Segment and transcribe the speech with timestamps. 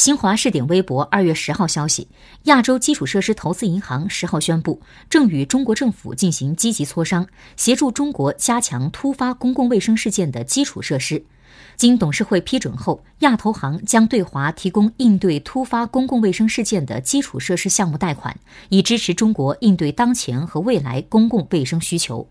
[0.00, 2.08] 新华视点微博二月十号消息
[2.44, 4.80] 亚洲基础设施投资银行十号宣布
[5.10, 11.22] 正与中国政府进行积极磋商协助中国加强突发公共卫生事件的基础设施。
[11.76, 18.34] 经董事会批准后亚投行将对华提供应对突发公共卫生事件的基础设施项目贷款
[18.70, 22.26] 以支持中国应对当前和未来公共卫生需求。